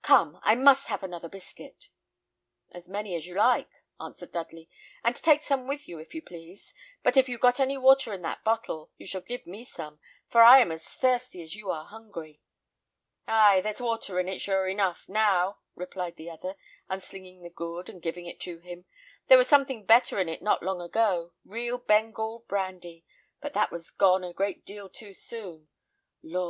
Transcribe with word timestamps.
Come, 0.00 0.40
I 0.42 0.54
must 0.54 0.86
have 0.88 1.02
another 1.02 1.28
biscuit." 1.28 1.90
"As 2.70 2.88
many 2.88 3.14
as 3.14 3.26
you 3.26 3.34
like," 3.34 3.68
answered 4.00 4.32
Dudley, 4.32 4.70
"and 5.04 5.14
take 5.14 5.42
some 5.42 5.68
with 5.68 5.86
you, 5.86 5.98
if 5.98 6.14
you 6.14 6.22
please; 6.22 6.72
but 7.02 7.18
if 7.18 7.28
you've 7.28 7.42
got 7.42 7.60
any 7.60 7.76
water 7.76 8.14
in 8.14 8.22
that 8.22 8.42
bottle, 8.42 8.90
you 8.96 9.06
shall 9.06 9.20
give 9.20 9.46
me 9.46 9.66
some, 9.66 10.00
for 10.30 10.40
I 10.42 10.60
am 10.60 10.72
as 10.72 10.88
thirsty 10.88 11.42
as 11.42 11.54
you 11.54 11.70
are 11.70 11.84
hungry." 11.84 12.40
"Ay, 13.28 13.60
there's 13.60 13.82
water 13.82 14.18
in 14.18 14.28
it, 14.30 14.38
sure 14.38 14.66
enough, 14.66 15.06
now," 15.10 15.58
replied 15.74 16.16
the 16.16 16.30
other, 16.30 16.56
unslinging 16.88 17.42
the 17.42 17.50
gourd 17.50 17.90
and 17.90 18.00
giving 18.00 18.24
it 18.24 18.40
to 18.40 18.60
him. 18.60 18.86
"There 19.28 19.36
was 19.36 19.46
something 19.46 19.84
better 19.84 20.18
in 20.18 20.26
it 20.26 20.40
not 20.40 20.62
long 20.62 20.80
ago 20.80 21.34
real 21.44 21.76
Bengal 21.76 22.46
brandy, 22.48 23.04
but 23.42 23.52
that 23.52 23.70
was 23.70 23.90
gone 23.90 24.24
a 24.24 24.32
great 24.32 24.64
deal 24.64 24.88
too 24.88 25.12
soon. 25.12 25.68
Lord! 26.22 26.40